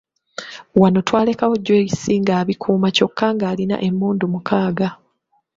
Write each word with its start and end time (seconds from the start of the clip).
Wano 0.81 0.99
twalekawo 1.07 1.55
Joyce 1.65 2.11
ng'abikuuma 2.21 2.87
kyokka 2.95 3.25
ng'alina 3.35 3.75
emmundu 3.87 4.25
mukaaga. 4.33 4.89